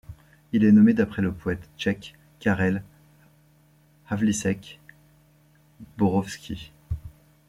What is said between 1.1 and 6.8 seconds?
le poète tchèque Karel Havlíček Borovský.